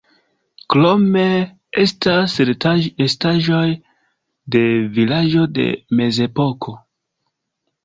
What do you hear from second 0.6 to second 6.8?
Krome, estas restaĵoj de vilaĝo de Mezepoko.